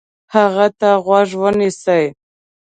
هغه 0.33 0.67
ته 0.79 0.89
غوږ 1.05 1.29
ونیسئ، 1.41 2.03